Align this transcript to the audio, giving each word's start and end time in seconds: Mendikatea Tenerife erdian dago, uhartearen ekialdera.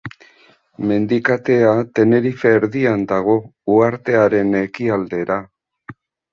Mendikatea 0.91 1.73
Tenerife 1.99 2.55
erdian 2.61 3.05
dago, 3.13 3.37
uhartearen 3.77 4.53
ekialdera. 4.65 5.41